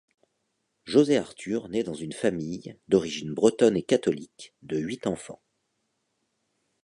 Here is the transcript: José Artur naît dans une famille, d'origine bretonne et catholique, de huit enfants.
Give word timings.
José 0.83 1.15
Artur 1.17 1.69
naît 1.69 1.83
dans 1.83 1.93
une 1.93 2.11
famille, 2.13 2.75
d'origine 2.87 3.35
bretonne 3.35 3.77
et 3.77 3.83
catholique, 3.83 4.55
de 4.63 4.79
huit 4.79 5.05
enfants. 5.05 5.43